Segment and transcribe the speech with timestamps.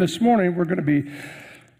[0.00, 1.10] This morning we're going to be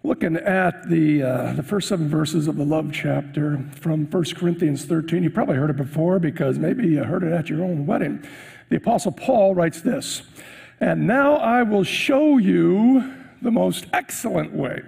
[0.02, 4.84] looking at the, uh, the first seven verses of the love chapter from 1 Corinthians
[4.84, 5.22] 13.
[5.22, 8.22] You probably heard it before because maybe you heard it at your own wedding.
[8.68, 10.20] The Apostle Paul writes this
[10.80, 13.10] And now I will show you
[13.40, 14.82] the most excellent way.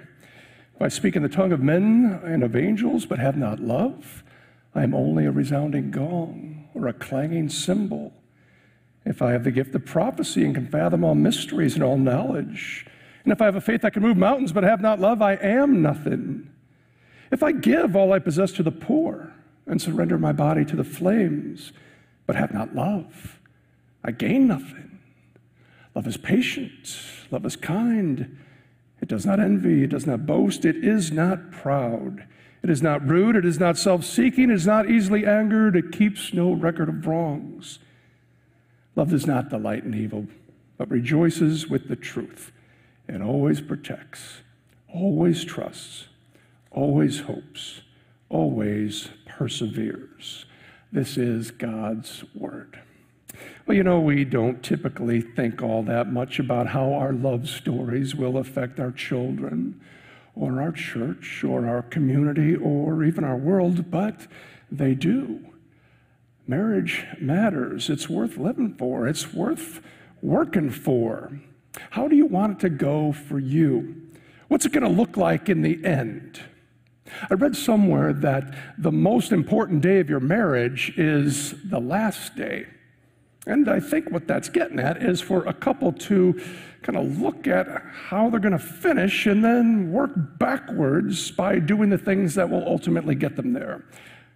[0.75, 4.23] If I speak in the tongue of men and of angels, but have not love,
[4.75, 8.13] I am only a resounding gong or a clanging cymbal.
[9.07, 12.85] If I have the gift of prophecy and can fathom all mysteries and all knowledge,
[13.25, 15.35] and if I have a faith that can move mountains but have not love, I
[15.35, 16.51] am nothing.
[17.31, 19.33] If I give all I possess to the poor
[19.67, 21.73] and surrender my body to the flames,
[22.27, 23.39] but have not love,
[24.05, 24.99] I gain nothing.
[25.95, 26.99] Love is patient,
[27.31, 28.39] love is kind.
[29.01, 32.27] It does not envy, it does not boast, it is not proud.
[32.63, 35.91] It is not rude, it is not self seeking, it is not easily angered, it
[35.91, 37.81] keeps no record of wrongs.
[38.95, 40.27] Love does not delight in evil,
[40.79, 42.52] but rejoices with the truth.
[43.13, 44.41] It always protects,
[44.89, 46.07] always trusts,
[46.71, 47.83] always hopes,
[48.31, 50.47] always perseveres.
[50.91, 52.81] This is God's word.
[53.67, 58.15] Well, you know, we don't typically think all that much about how our love stories
[58.15, 59.79] will affect our children
[60.35, 64.27] or our church or our community or even our world, but
[64.71, 65.45] they do.
[66.47, 67.91] Marriage matters.
[67.91, 69.83] It's worth living for, it's worth
[70.23, 71.43] working for.
[71.91, 74.11] How do you want it to go for you?
[74.49, 76.41] What's it going to look like in the end?
[77.31, 82.67] I read somewhere that the most important day of your marriage is the last day.
[83.47, 86.41] And I think what that's getting at is for a couple to
[86.83, 91.91] kind of look at how they're going to finish and then work backwards by doing
[91.91, 93.85] the things that will ultimately get them there.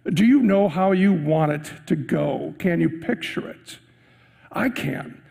[0.05, 2.53] Do you know how you want it to go?
[2.59, 3.79] Can you picture it?
[4.51, 5.21] I can.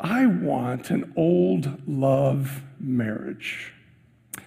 [0.00, 3.72] I want an old love marriage.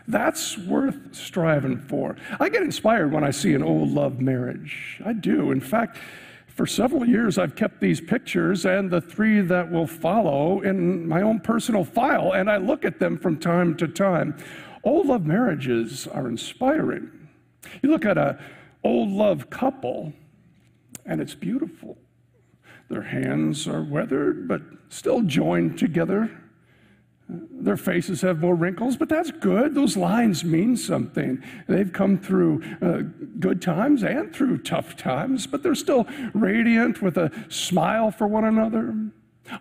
[0.07, 2.17] That's worth striving for.
[2.39, 4.99] I get inspired when I see an old love marriage.
[5.05, 5.51] I do.
[5.51, 5.97] In fact,
[6.47, 11.21] for several years, I've kept these pictures and the three that will follow in my
[11.21, 14.37] own personal file, and I look at them from time to time.
[14.83, 17.09] Old love marriages are inspiring.
[17.81, 18.37] You look at an
[18.83, 20.13] old love couple,
[21.05, 21.97] and it's beautiful.
[22.89, 26.29] Their hands are weathered, but still joined together.
[27.29, 29.73] Their faces have more wrinkles, but that's good.
[29.73, 31.41] Those lines mean something.
[31.67, 33.03] They've come through uh,
[33.39, 38.43] good times and through tough times, but they're still radiant with a smile for one
[38.43, 38.93] another.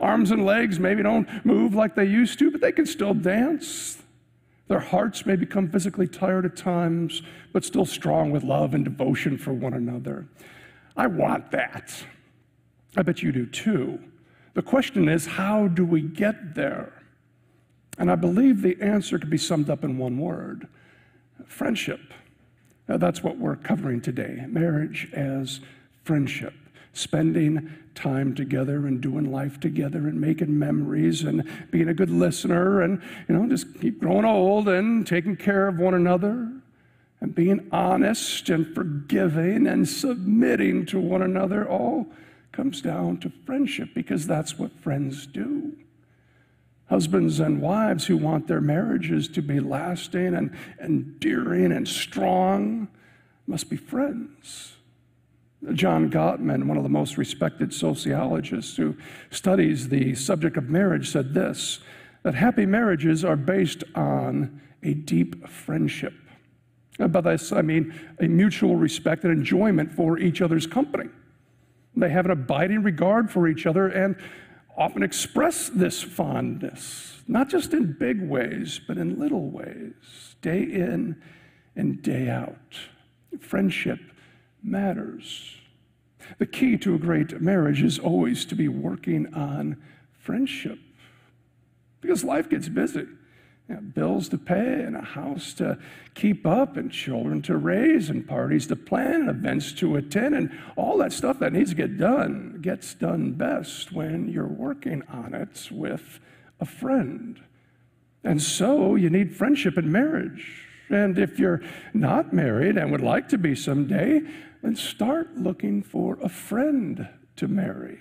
[0.01, 4.03] Arms and legs maybe don't move like they used to, but they can still dance.
[4.69, 7.23] Their hearts may become physically tired at times,
[7.53, 10.27] but still strong with love and devotion for one another.
[10.97, 11.93] I want that.
[12.97, 13.99] I bet you do too.
[14.55, 16.93] The question is, how do we get there?
[17.99, 20.69] And I believe the answer can be summed up in one word
[21.47, 22.01] friendship.
[22.89, 25.61] Now, that's what we're covering today marriage as
[26.05, 26.55] friendship
[26.93, 32.83] spending time together and doing life together and making memories and being a good listener
[32.83, 36.51] and, you know, just keep growing old and taking care of one another
[37.21, 42.07] and being honest and forgiving and submitting to one another all
[42.53, 45.77] comes down to friendship because that's what friends do.
[46.89, 52.89] Husbands and wives who want their marriages to be lasting and endearing and strong
[53.47, 54.75] must be friends.
[55.73, 58.97] John Gottman, one of the most respected sociologists who
[59.31, 61.81] studies the subject of marriage, said this
[62.25, 66.15] that happy marriages are based on a deep friendship.
[66.99, 71.09] And by this, I mean a mutual respect and enjoyment for each other's company.
[71.97, 74.17] They have an abiding regard for each other and
[74.77, 81.21] often express this fondness, not just in big ways, but in little ways, day in
[81.77, 82.79] and day out.
[83.41, 84.01] Friendship
[84.63, 85.57] matters.
[86.39, 89.77] The key to a great marriage is always to be working on
[90.19, 90.79] friendship
[92.01, 93.07] because life gets busy.
[93.69, 95.79] You know, bills to pay and a house to
[96.15, 100.59] keep up and children to raise and parties to plan and events to attend and
[100.77, 105.33] all that stuff that needs to get done gets done best when you're working on
[105.33, 106.21] it with
[106.61, 107.41] a friend.
[108.25, 110.67] And so you need friendship in marriage.
[110.89, 111.63] And if you're
[111.95, 114.21] not married and would like to be someday,
[114.63, 117.99] then start looking for a friend to marry.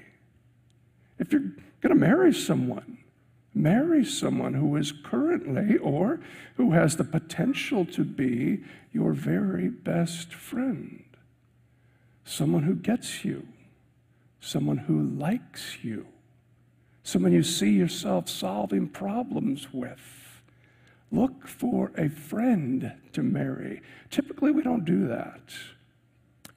[1.17, 1.41] If you're
[1.81, 2.97] going to marry someone,
[3.53, 6.19] marry someone who is currently or
[6.55, 11.03] who has the potential to be your very best friend.
[12.23, 13.47] Someone who gets you,
[14.39, 16.07] someone who likes you,
[17.03, 20.41] someone you see yourself solving problems with.
[21.11, 23.81] Look for a friend to marry.
[24.09, 25.41] Typically, we don't do that.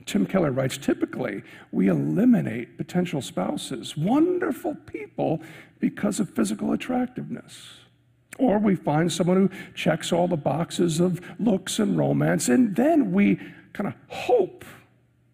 [0.06, 1.42] Tim Keller writes typically,
[1.72, 5.40] we eliminate potential spouses, wonderful people,
[5.80, 7.80] because of physical attractiveness.
[8.38, 13.12] Or we find someone who checks all the boxes of looks and romance, and then
[13.12, 13.40] we
[13.72, 14.64] kind of hope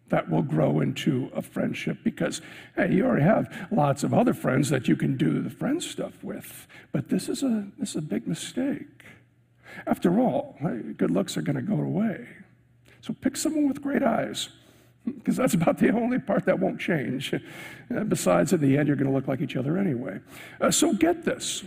[0.09, 2.41] that will grow into a friendship because,
[2.75, 6.21] hey, you already have lots of other friends that you can do the friend stuff
[6.23, 6.67] with.
[6.91, 9.05] But this is a, this is a big mistake.
[9.87, 10.57] After all,
[10.97, 12.27] good looks are going to go away.
[12.99, 14.49] So pick someone with great eyes
[15.05, 17.33] because that's about the only part that won't change.
[17.33, 20.19] Uh, besides, in the end, you're going to look like each other anyway.
[20.59, 21.63] Uh, so get this.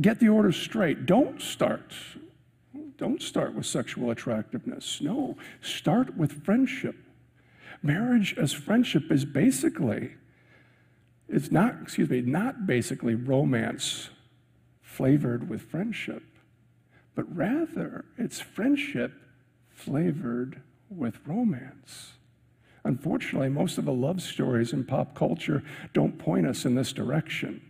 [0.00, 1.06] Get the order straight.
[1.06, 1.92] Don't start.
[2.96, 5.00] Don't start with sexual attractiveness.
[5.00, 6.96] No, start with friendship.
[7.82, 10.12] Marriage as friendship is basically,
[11.28, 14.10] it's not, excuse me, not basically romance
[14.80, 16.22] flavored with friendship,
[17.14, 19.12] but rather it's friendship
[19.68, 20.62] flavored
[20.96, 22.12] with romance.
[22.84, 25.62] Unfortunately, most of the love stories in pop culture
[25.92, 27.62] don't point us in this direction.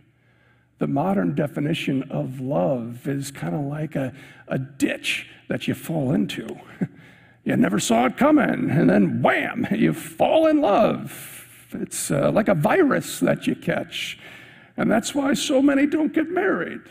[0.77, 4.13] The modern definition of love is kind of like a,
[4.49, 6.47] a ditch that you fall into.
[7.45, 11.47] you never saw it coming, and then wham, you fall in love.
[11.71, 14.19] It's uh, like a virus that you catch.
[14.75, 16.81] And that's why so many don't get married.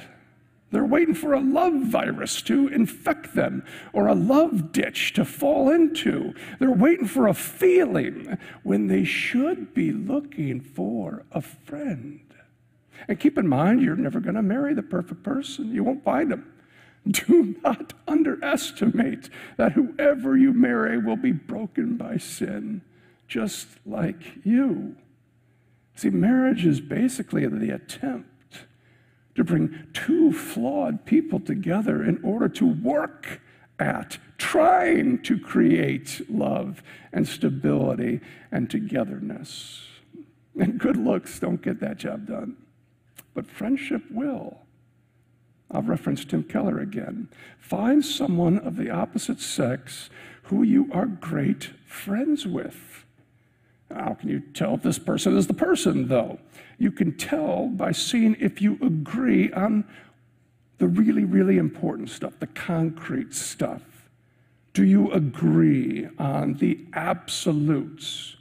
[0.75, 5.71] They're waiting for a love virus to infect them or a love ditch to fall
[5.71, 6.35] into.
[6.59, 12.23] They're waiting for a feeling when they should be looking for a friend.
[13.07, 15.73] And keep in mind, you're never going to marry the perfect person.
[15.73, 16.53] You won't find them.
[17.09, 22.83] Do not underestimate that whoever you marry will be broken by sin,
[23.29, 24.97] just like you.
[25.95, 28.29] See, marriage is basically the attempt
[29.35, 33.41] to bring two flawed people together in order to work
[33.79, 36.83] at trying to create love
[37.13, 38.21] and stability
[38.53, 39.87] and togetherness.
[40.59, 42.57] And good looks don't get that job done,
[43.35, 44.59] but friendship will.
[45.71, 47.29] I'll reference Tim Keller again.
[47.59, 50.09] Find someone of the opposite sex
[50.45, 53.04] who you are great friends with.
[53.95, 56.39] How can you tell if this person is the person, though?
[56.79, 59.85] You can tell by seeing if you agree on
[60.79, 63.83] the really, really important stuff, the concrete stuff.
[64.73, 68.37] Do you agree on the absolutes?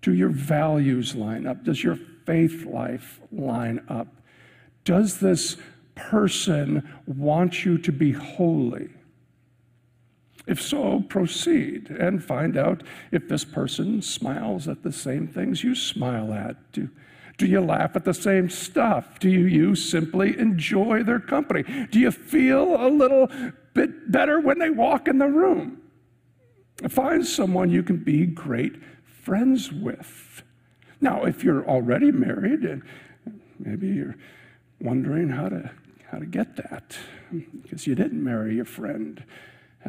[0.00, 1.64] Do your values line up?
[1.64, 4.08] Does your faith life line up?
[4.84, 5.58] Does this
[5.94, 8.88] person want you to be holy?
[10.48, 15.74] If so, proceed and find out if this person smiles at the same things you
[15.74, 16.72] smile at.
[16.72, 16.88] Do,
[17.36, 19.18] do you laugh at the same stuff?
[19.18, 21.64] Do you simply enjoy their company?
[21.90, 23.28] Do you feel a little
[23.74, 25.82] bit better when they walk in the room?
[26.88, 30.42] Find someone you can be great friends with.
[31.02, 32.82] Now, if you're already married and
[33.58, 34.16] maybe you're
[34.80, 35.70] wondering how to,
[36.10, 36.96] how to get that
[37.62, 39.22] because you didn't marry your friend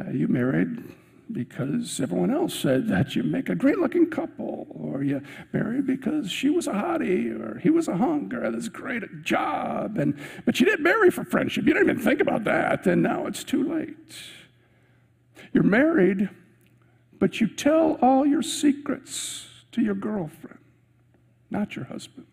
[0.00, 0.94] uh, you married
[1.32, 6.30] because everyone else said that you make a great looking couple, or you married because
[6.30, 9.96] she was a hottie, or he was a hunk, or this great job.
[9.96, 11.66] And, but you didn't marry for friendship.
[11.66, 14.16] You didn't even think about that, and now it's too late.
[15.52, 16.28] You're married,
[17.18, 20.58] but you tell all your secrets to your girlfriend,
[21.50, 22.26] not your husband.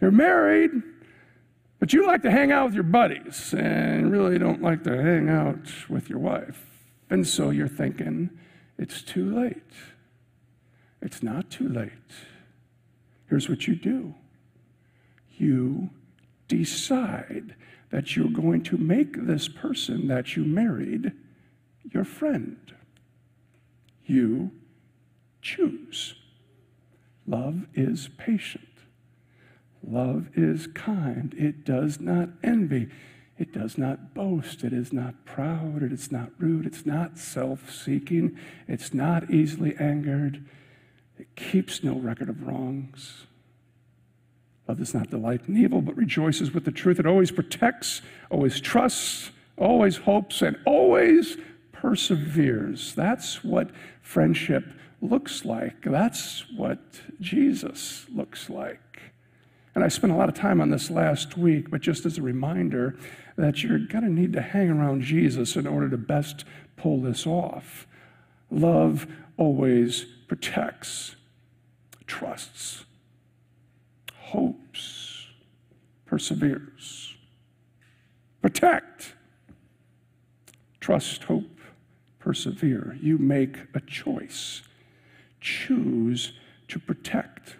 [0.00, 0.70] You're married,
[1.80, 5.28] but you like to hang out with your buddies and really don't like to hang
[5.30, 6.66] out with your wife.
[7.08, 8.30] And so you're thinking,
[8.78, 9.56] it's too late.
[11.02, 11.90] It's not too late.
[13.28, 14.14] Here's what you do
[15.38, 15.88] you
[16.48, 17.54] decide
[17.88, 21.12] that you're going to make this person that you married
[21.90, 22.58] your friend.
[24.04, 24.50] You
[25.40, 26.14] choose.
[27.26, 28.69] Love is patient.
[29.86, 31.34] Love is kind.
[31.36, 32.88] It does not envy.
[33.38, 34.64] It does not boast.
[34.64, 35.82] It is not proud.
[35.82, 36.66] It is not rude.
[36.66, 38.36] It's not self seeking.
[38.68, 40.44] It's not easily angered.
[41.18, 43.26] It keeps no record of wrongs.
[44.68, 47.00] Love does not delight in evil, but rejoices with the truth.
[47.00, 51.36] It always protects, always trusts, always hopes, and always
[51.72, 52.94] perseveres.
[52.94, 53.70] That's what
[54.02, 54.64] friendship
[55.00, 55.82] looks like.
[55.82, 56.78] That's what
[57.20, 58.89] Jesus looks like.
[59.74, 62.22] And I spent a lot of time on this last week, but just as a
[62.22, 62.98] reminder
[63.36, 66.44] that you're going to need to hang around Jesus in order to best
[66.76, 67.86] pull this off.
[68.50, 71.14] Love always protects,
[72.06, 72.84] trusts,
[74.14, 75.26] hopes,
[76.06, 77.14] perseveres.
[78.42, 79.14] Protect,
[80.80, 81.60] trust, hope,
[82.18, 82.98] persevere.
[83.00, 84.62] You make a choice.
[85.40, 86.32] Choose
[86.68, 87.56] to protect.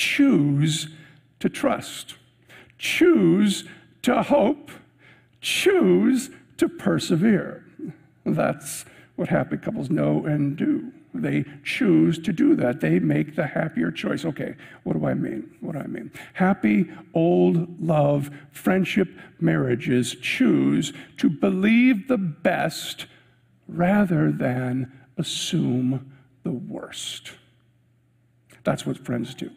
[0.00, 0.88] Choose
[1.40, 2.14] to trust.
[2.78, 3.64] Choose
[4.00, 4.70] to hope.
[5.42, 7.66] Choose to persevere.
[8.24, 10.90] That's what happy couples know and do.
[11.12, 12.80] They choose to do that.
[12.80, 14.24] They make the happier choice.
[14.24, 14.54] Okay,
[14.84, 15.54] what do I mean?
[15.60, 16.10] What do I mean?
[16.32, 23.04] Happy, old love, friendship marriages choose to believe the best
[23.68, 26.10] rather than assume
[26.42, 27.32] the worst.
[28.64, 29.50] That's what friends do.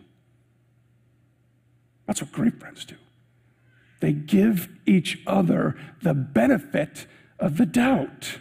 [2.08, 2.96] That's what great friends do.
[4.00, 7.08] They give each other the benefit
[7.40, 8.40] of the doubt.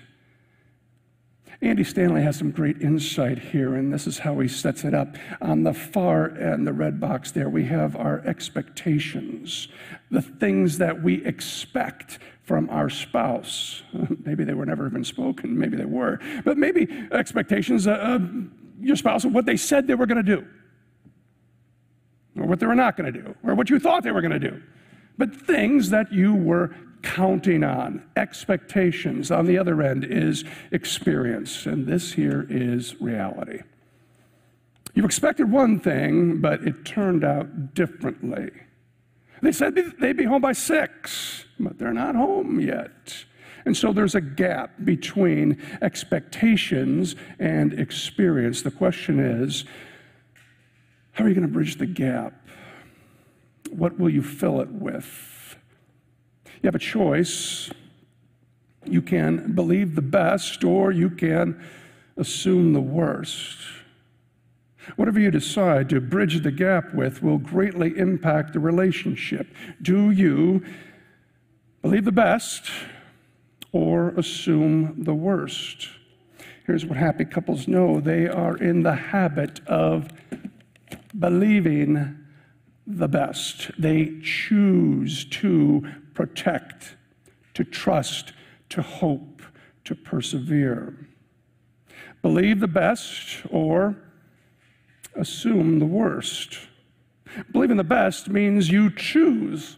[1.62, 5.16] Andy Stanley has some great insight here, and this is how he sets it up.
[5.40, 9.68] On the far end, the red box there, we have our expectations,
[10.10, 13.84] the things that we expect from our spouse.
[14.24, 18.28] Maybe they were never even spoken, maybe they were, but maybe expectations of
[18.80, 20.44] your spouse of what they said they were going to do,
[22.36, 24.38] or what they were not going to do, or what you thought they were going
[24.38, 24.62] to do.
[25.18, 28.02] But things that you were counting on.
[28.16, 33.60] Expectations on the other end is experience, and this here is reality.
[34.94, 38.50] You expected one thing, but it turned out differently.
[39.40, 43.24] They said they'd be home by six, but they're not home yet.
[43.64, 48.62] And so there's a gap between expectations and experience.
[48.62, 49.64] The question is
[51.12, 52.34] how are you going to bridge the gap?
[53.70, 55.56] What will you fill it with?
[56.62, 57.70] You have a choice.
[58.84, 61.62] You can believe the best or you can
[62.16, 63.58] assume the worst.
[64.96, 69.46] Whatever you decide to bridge the gap with will greatly impact the relationship.
[69.80, 70.64] Do you
[71.82, 72.70] believe the best
[73.70, 75.88] or assume the worst?
[76.66, 80.08] Here's what happy couples know they are in the habit of
[81.18, 82.18] believing
[82.86, 83.70] the best.
[83.78, 86.96] They choose to protect,
[87.54, 88.32] to trust,
[88.70, 89.42] to hope,
[89.84, 91.08] to persevere.
[92.22, 93.96] Believe the best or
[95.14, 96.58] assume the worst.
[97.50, 99.76] Believing the best means you choose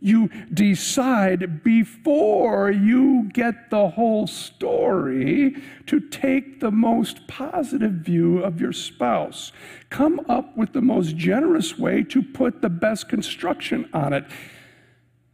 [0.00, 8.60] you decide before you get the whole story to take the most positive view of
[8.60, 9.52] your spouse.
[9.90, 14.24] Come up with the most generous way to put the best construction on it.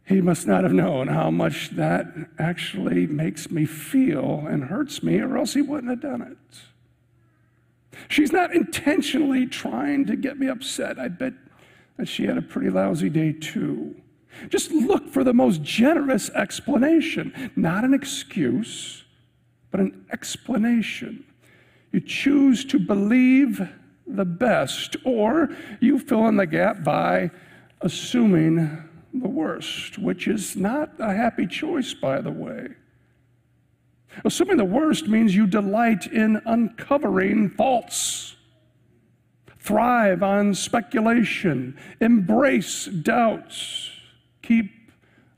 [0.05, 2.07] He must not have known how much that
[2.39, 6.37] actually makes me feel and hurts me, or else he wouldn't have done it.
[8.07, 10.97] She's not intentionally trying to get me upset.
[10.99, 11.33] I bet
[11.97, 13.95] that she had a pretty lousy day, too.
[14.49, 19.03] Just look for the most generous explanation, not an excuse,
[19.71, 21.23] but an explanation.
[21.91, 23.67] You choose to believe
[24.05, 27.31] the best, or you fill in the gap by
[27.81, 32.69] assuming the worst, which is not a happy choice, by the way.
[34.23, 38.35] Assuming the worst means you delight in uncovering faults,
[39.59, 43.91] thrive on speculation, embrace doubts
[44.47, 44.91] keep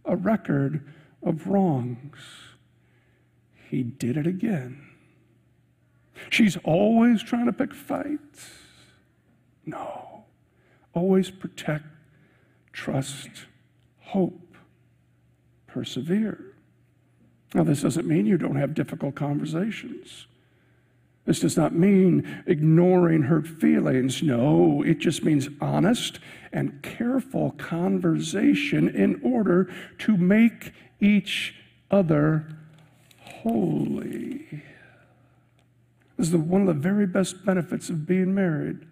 [0.06, 0.88] a record
[1.24, 2.20] of wrongs.
[3.70, 4.86] He did it again.
[6.30, 8.50] She's always trying to pick fights.
[9.66, 10.26] No.
[10.94, 11.86] Always protect,
[12.72, 13.30] trust,
[14.00, 14.58] hope,
[15.68, 16.54] persevere.
[17.54, 20.28] Now, this doesn't mean you don't have difficult conversations.
[21.30, 24.24] This does not mean ignoring her feelings.
[24.24, 26.18] No, it just means honest
[26.52, 31.54] and careful conversation in order to make each
[31.92, 32.48] other
[33.20, 34.64] holy.
[36.18, 38.88] This is the, one of the very best benefits of being married.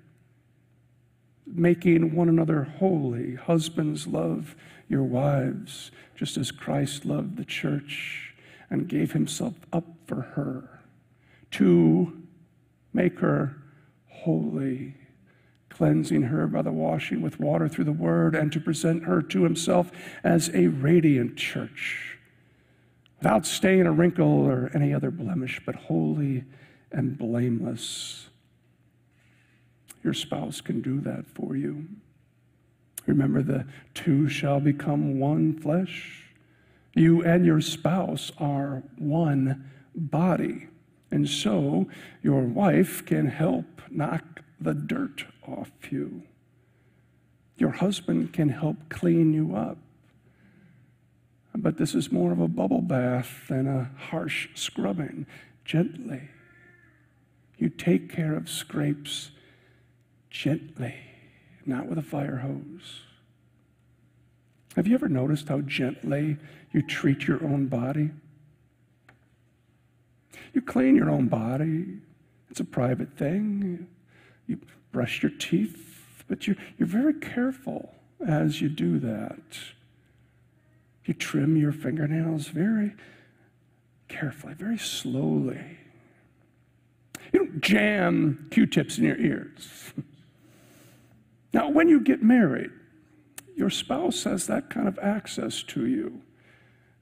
[1.48, 3.34] Making one another holy.
[3.34, 4.56] Husbands, love
[4.88, 8.36] your wives just as Christ loved the church
[8.70, 10.82] and gave himself up for her.
[11.50, 12.27] To
[12.98, 13.56] make her
[14.10, 14.96] holy,
[15.70, 19.44] cleansing her by the washing with water through the word, and to present her to
[19.44, 19.92] himself
[20.24, 22.18] as a radiant church,
[23.20, 26.44] without stain or wrinkle or any other blemish, but holy
[26.92, 28.30] and blameless.
[30.04, 31.86] Your spouse can do that for you.
[33.06, 36.24] Remember, the two shall become one flesh.
[36.96, 40.68] You and your spouse are one body.
[41.12, 41.88] And so
[42.22, 46.24] your wife can help knock the dirt off you.
[47.58, 49.78] Your husband can help clean you up.
[51.56, 55.26] But this is more of a bubble bath than a harsh scrubbing,
[55.66, 56.30] gently.
[57.58, 59.32] You take care of scrapes
[60.30, 60.96] gently,
[61.66, 63.02] not with a fire hose.
[64.76, 66.38] Have you ever noticed how gently
[66.72, 68.12] you treat your own body?
[70.58, 71.86] You clean your own body,
[72.50, 73.88] it's a private thing.
[74.48, 74.60] You
[74.92, 77.94] brush your teeth, but you're, you're very careful
[78.28, 79.38] as you do that.
[81.06, 82.96] You trim your fingernails very
[84.08, 85.78] carefully, very slowly.
[87.32, 89.94] You don't jam Q tips in your ears.
[91.54, 92.72] Now, when you get married,
[93.56, 96.24] your spouse has that kind of access to you.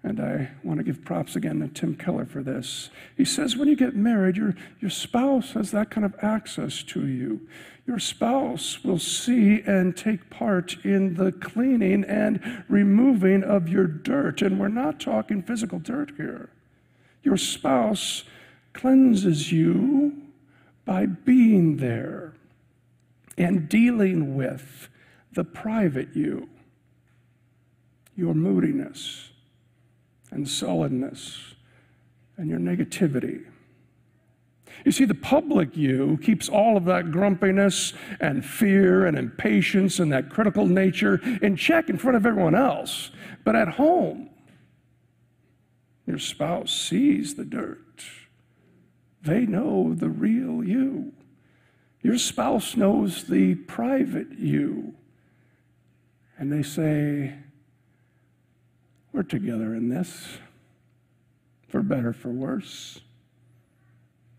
[0.06, 2.92] And I want to give props again to Tim Keller for this.
[3.18, 7.08] He says when you get married, your, your spouse has that kind of access to
[7.08, 7.48] you.
[7.88, 14.44] Your spouse will see and take part in the cleaning and removing of your dirt.
[14.44, 16.50] And we're not talking physical dirt here.
[17.24, 18.26] Your spouse
[18.74, 20.22] cleanses you
[20.86, 22.34] by being there
[23.40, 24.88] and dealing with
[25.34, 26.48] the private you,
[28.16, 29.32] your moodiness
[30.32, 31.56] and sullenness
[32.38, 33.46] and your negativity.
[34.84, 40.12] You see, the public you keeps all of that grumpiness and fear and impatience and
[40.12, 43.12] that critical nature in check in front of everyone else.
[43.44, 44.30] But at home,
[46.06, 48.04] your spouse sees the dirt.
[49.22, 51.14] They know the real you.
[52.04, 54.94] Your spouse knows the private you.
[56.38, 57.34] And they say,
[59.16, 60.28] We're together in this,
[61.70, 63.00] for better, for worse.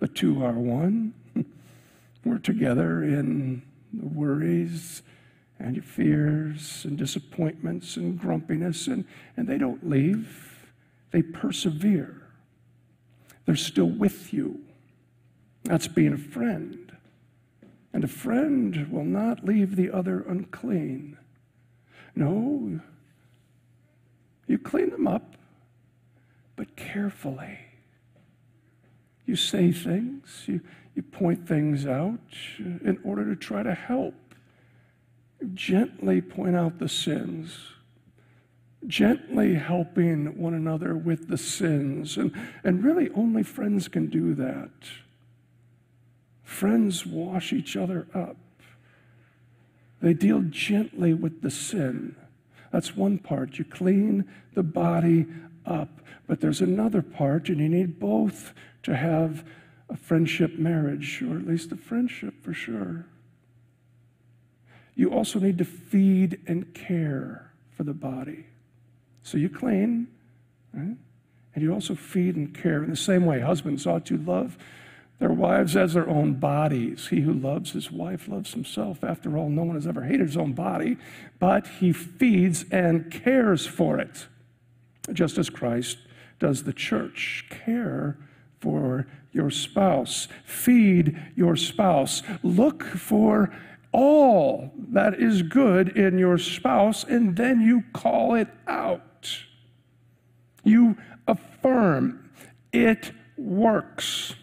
[0.01, 1.15] The two are one.
[2.27, 3.63] We're together in
[3.95, 5.03] the worries
[5.59, 9.07] and your fears and disappointments and grumpiness, and,
[9.39, 10.69] and they don't leave.
[11.11, 12.29] They persevere.
[13.47, 14.61] They're still with you.
[15.65, 16.95] That's being a friend.
[17.95, 21.17] And a friend will not leave the other unclean.
[22.15, 22.79] No,
[24.47, 25.37] you clean them up,
[26.55, 27.59] but carefully.
[29.27, 30.61] You say things, you,
[30.95, 32.21] you point things out
[32.61, 34.15] uh, in order to try to help.
[35.53, 37.59] Gently point out the sins,
[38.87, 42.17] gently helping one another with the sins.
[42.17, 42.33] And,
[42.65, 44.71] and really, only friends can do that.
[46.43, 48.37] Friends wash each other up.
[50.01, 52.17] They deal gently with the sin.
[52.77, 53.57] That's one part.
[53.57, 55.25] You clean the body
[55.65, 55.89] up.
[56.27, 59.47] But there's another part, and you need both to have
[59.89, 63.07] a friendship marriage, or at least a friendship for sure.
[64.95, 68.45] You also need to feed and care for the body.
[69.23, 70.09] So you clean,
[70.75, 70.99] right?
[71.55, 72.85] and you also feed and care.
[72.85, 74.59] In the same way, husbands ought to love
[75.19, 77.09] their wives as their own bodies.
[77.09, 79.03] He who loves his wife loves himself.
[79.03, 80.99] After all, no one has ever hated his own body,
[81.39, 84.27] but he feeds and cares for it,
[85.13, 85.99] just as Christ
[86.39, 87.47] does the church.
[87.49, 88.19] Care
[88.61, 93.55] for your spouse, feed your spouse, look for
[93.93, 99.39] all that is good in your spouse, and then you call it out.
[100.65, 102.31] You affirm
[102.73, 104.35] it works.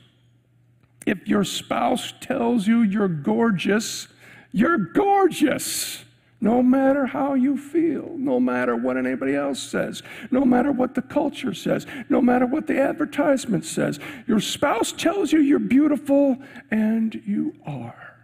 [1.06, 4.08] If your spouse tells you you're gorgeous,
[4.52, 6.06] you're gorgeous.
[6.40, 11.02] No matter how you feel, no matter what anybody else says, no matter what the
[11.02, 16.38] culture says, no matter what the advertisement says, your spouse tells you you're beautiful,
[16.70, 18.18] and you are.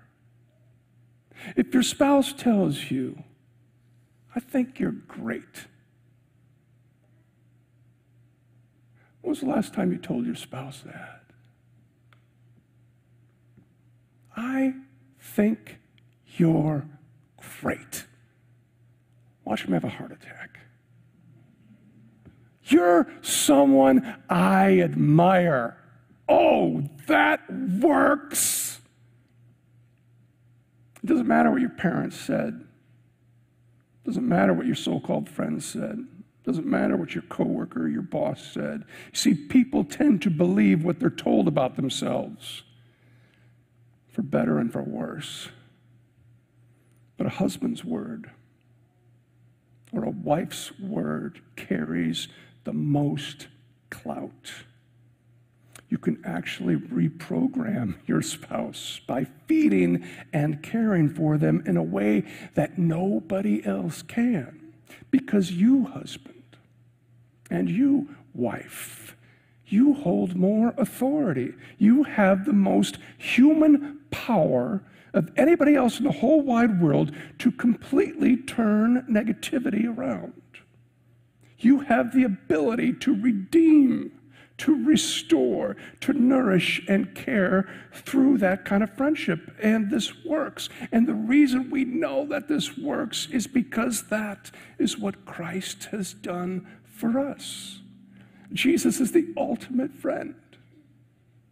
[1.56, 3.24] If your spouse tells you,
[4.36, 5.68] I think you're great,
[9.22, 11.19] when was the last time you told your spouse that?
[14.40, 14.74] I
[15.20, 15.80] think
[16.38, 16.86] you're
[17.60, 18.06] great.
[19.44, 20.60] Watch him have a heart attack.
[22.64, 25.76] You're someone I admire.
[26.30, 27.42] Oh, that
[27.82, 28.80] works.
[31.04, 32.66] It doesn't matter what your parents said.
[34.04, 36.00] It doesn't matter what your so-called friends said.
[36.00, 38.86] It doesn't matter what your coworker or your boss said.
[39.12, 42.64] You see, people tend to believe what they're told about themselves
[44.12, 45.50] for better and for worse.
[47.18, 48.32] But a husband's word
[49.92, 52.28] or a wife's word carries
[52.64, 53.48] the most
[53.90, 54.52] clout.
[55.90, 62.24] you can actually reprogram your spouse by feeding and caring for them in a way
[62.54, 64.74] that nobody else can.
[65.12, 66.44] Because you, husband,
[67.50, 69.16] and you, wife,
[69.66, 71.54] you hold more authority.
[71.80, 73.99] You have the most human
[74.30, 74.84] power
[75.16, 80.34] of anybody else in the whole wide world to completely turn negativity around.
[81.58, 84.12] You have the ability to redeem,
[84.60, 89.52] to restore, to nourish and care through that kind of friendship.
[89.62, 90.70] And this works.
[90.92, 96.14] And the reason we know that this works is because that is what Christ has
[96.14, 97.80] done for us.
[98.54, 100.36] Jesus is the ultimate friend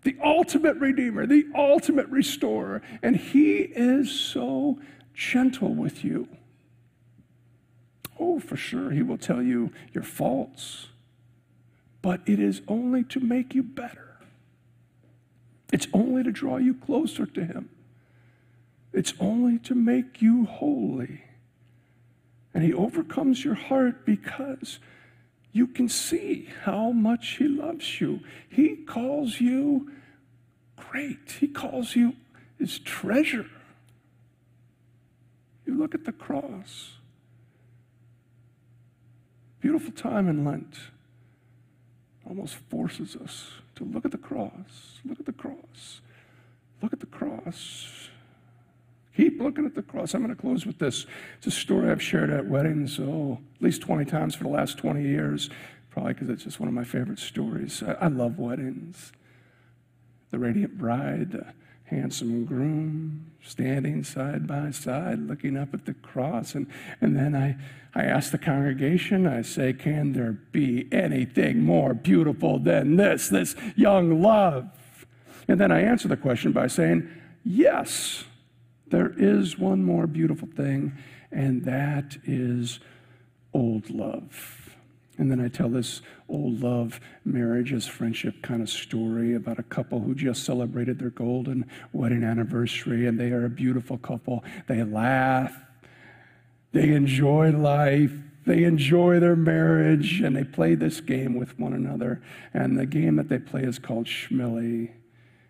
[0.07, 4.79] the ultimate redeemer, the ultimate restorer, and he is so
[5.13, 6.29] gentle with you.
[8.17, 10.87] Oh, for sure, he will tell you your faults,
[12.01, 14.21] but it is only to make you better.
[15.73, 17.67] It's only to draw you closer to him.
[18.93, 21.25] It's only to make you holy.
[22.53, 24.79] And he overcomes your heart because
[25.57, 28.19] you can see how much he loves you.
[28.47, 29.91] He calls you
[30.75, 31.31] great.
[31.39, 32.13] He calls you
[32.59, 33.47] his treasure.
[35.65, 36.91] You look at the cross.
[39.59, 40.77] Beautiful time in Lent
[42.23, 44.99] almost forces us to look at the cross.
[45.03, 46.01] Look at the cross.
[46.83, 48.09] Look at the cross.
[49.17, 50.13] Keep looking at the cross.
[50.13, 51.07] I'm going to close with this.
[51.39, 54.77] It's a story I've shared at weddings, oh, at least 20 times for the last
[54.77, 55.49] 20 years,
[55.89, 57.81] probably because it's just one of my favorite stories.
[57.81, 59.11] I, I love weddings
[60.29, 61.47] the radiant bride, the
[61.85, 66.53] handsome groom, standing side by side, looking up at the cross.
[66.53, 66.67] And,
[67.01, 67.57] and then I,
[67.95, 73.55] I ask the congregation, I say, Can there be anything more beautiful than this, this
[73.75, 74.69] young love?
[75.47, 77.09] And then I answer the question by saying,
[77.43, 78.25] Yes,
[78.89, 80.93] there is one more beautiful thing,
[81.31, 82.79] and that is
[83.53, 84.67] old love.
[85.17, 89.99] And then I tell this old love, marriages, friendship kind of story about a couple
[89.99, 94.43] who just celebrated their golden wedding anniversary, and they are a beautiful couple.
[94.67, 95.55] They laugh,
[96.71, 98.11] they enjoy life,
[98.45, 102.21] they enjoy their marriage, and they play this game with one another.
[102.53, 104.91] And the game that they play is called Shmily.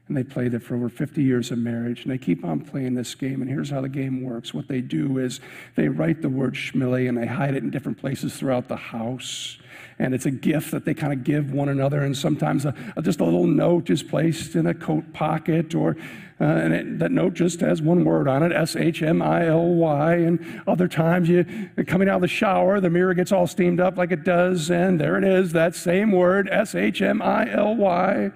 [0.08, 2.04] And they played it for over 50 years of marriage.
[2.04, 3.42] And they keep on playing this game.
[3.42, 5.40] And here's how the game works what they do is
[5.76, 9.58] they write the word Shmily and they hide it in different places throughout the house.
[10.00, 12.02] And it's a gift that they kind of give one another.
[12.02, 15.98] And sometimes a, a, just a little note is placed in a coat pocket, or
[16.40, 19.48] uh, and it, that note just has one word on it S H M I
[19.48, 20.16] L Y.
[20.16, 21.46] And other times, you
[21.88, 24.70] coming out of the shower, the mirror gets all steamed up like it does.
[24.70, 28.32] And there it is, that same word S H M I L Y.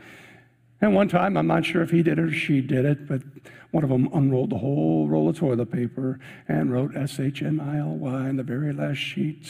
[0.81, 3.21] And one time, I'm not sure if he did it or she did it, but
[3.69, 7.61] one of them unrolled the whole roll of toilet paper and wrote S H M
[7.61, 9.47] I L Y in the very last sheet,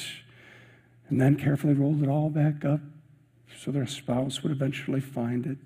[1.10, 2.82] and then carefully rolled it all back up
[3.58, 5.58] so their spouse would eventually find it.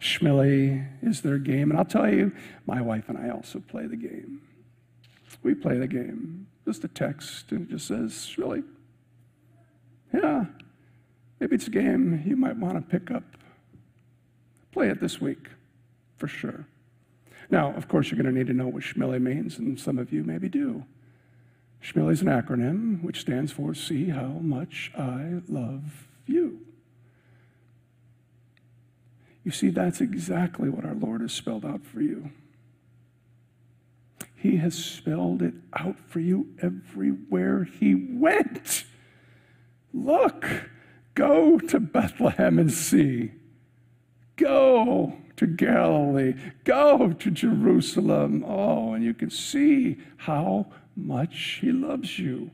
[0.00, 1.70] Shmily is their game.
[1.70, 2.32] And I'll tell you,
[2.66, 4.40] my wife and I also play the game.
[5.42, 6.46] We play the game.
[6.64, 8.64] Just a text, and it just says, Shmily.
[10.14, 10.46] Yeah,
[11.38, 13.24] maybe it's a game you might want to pick up
[14.78, 15.48] Play it this week,
[16.18, 16.64] for sure.
[17.50, 20.12] Now, of course, you're going to need to know what Shmily means, and some of
[20.12, 20.84] you maybe do.
[21.82, 26.60] Shmily is an acronym which stands for See How Much I Love You.
[29.42, 32.30] You see, that's exactly what our Lord has spelled out for you.
[34.36, 38.84] He has spelled it out for you everywhere He went.
[39.92, 40.46] Look,
[41.16, 43.32] go to Bethlehem and see.
[44.38, 48.44] Go to Galilee, go to Jerusalem.
[48.46, 52.52] Oh, and you can see how much He loves you.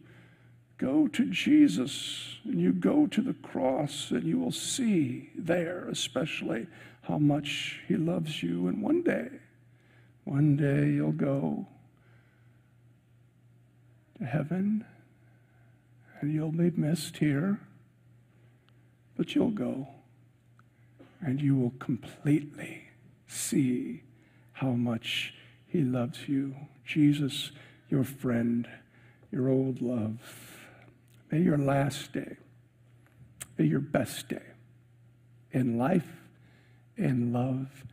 [0.78, 6.66] Go to Jesus and you go to the cross, and you will see there, especially,
[7.02, 8.66] how much He loves you.
[8.66, 9.28] And one day,
[10.24, 11.66] one day you'll go
[14.18, 14.84] to heaven
[16.20, 17.60] and you'll be missed here,
[19.16, 19.88] but you'll go
[21.24, 22.88] and you will completely
[23.26, 24.02] see
[24.52, 25.34] how much
[25.66, 26.54] He loves you.
[26.84, 27.50] Jesus,
[27.88, 28.68] your friend,
[29.32, 30.20] your old love.
[31.30, 32.36] May your last day
[33.56, 34.42] be your best day
[35.50, 36.20] in life,
[36.96, 37.84] in love,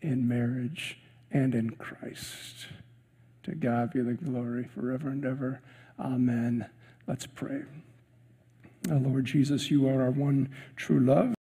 [0.00, 0.98] in marriage,
[1.30, 2.66] and in Christ.
[3.42, 5.60] To God be the glory forever and ever.
[5.98, 6.66] Amen.
[7.06, 7.62] Let's pray.
[8.88, 11.34] Lord Jesus, you are our one true love.